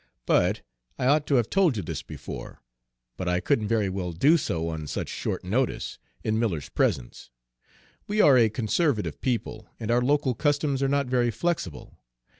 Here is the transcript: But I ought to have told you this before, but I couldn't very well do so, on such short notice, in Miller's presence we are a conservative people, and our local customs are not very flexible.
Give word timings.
But 0.25 0.63
I 0.97 1.05
ought 1.05 1.27
to 1.27 1.35
have 1.35 1.51
told 1.51 1.77
you 1.77 1.83
this 1.83 2.01
before, 2.01 2.63
but 3.17 3.27
I 3.29 3.39
couldn't 3.39 3.67
very 3.67 3.87
well 3.87 4.13
do 4.13 4.35
so, 4.35 4.67
on 4.69 4.87
such 4.87 5.09
short 5.09 5.43
notice, 5.43 5.99
in 6.23 6.39
Miller's 6.39 6.69
presence 6.69 7.29
we 8.07 8.19
are 8.19 8.35
a 8.35 8.49
conservative 8.49 9.21
people, 9.21 9.67
and 9.79 9.91
our 9.91 10.01
local 10.01 10.33
customs 10.33 10.81
are 10.81 10.89
not 10.89 11.05
very 11.05 11.29
flexible. 11.29 11.99